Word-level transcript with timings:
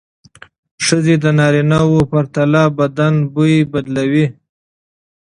ښځې 0.85 1.15
د 1.23 1.25
نارینه 1.39 1.79
وو 1.89 1.99
پرتله 2.11 2.63
بدن 2.79 3.13
بوی 3.33 3.55
بدلوي. 3.71 4.25